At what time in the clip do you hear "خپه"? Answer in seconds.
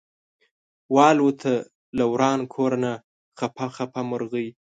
3.39-3.65, 3.75-4.01